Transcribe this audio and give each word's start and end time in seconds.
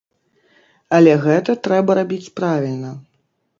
Але 0.99 1.13
гэта 1.27 1.55
трэба 1.69 1.99
рабіць 2.01 2.33
правільна. 2.43 2.91